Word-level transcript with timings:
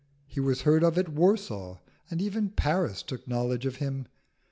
He 0.25 0.39
was 0.39 0.61
heard 0.63 0.83
of 0.83 0.97
at 0.97 1.09
Warsaw, 1.09 1.77
and 2.09 2.23
even 2.23 2.49
Paris 2.49 3.03
took 3.03 3.27
knowledge 3.27 3.67
of 3.67 3.75
him. 3.75 4.07